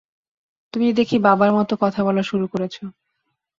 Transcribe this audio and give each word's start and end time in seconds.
তুমি 0.73 0.87
দেখি 0.93 1.17
বাবার 1.19 1.51
মতো 1.53 1.73
কথা 1.81 2.01
বলা 2.03 2.23
শুরু 2.23 2.45
করেছো। 2.47 2.83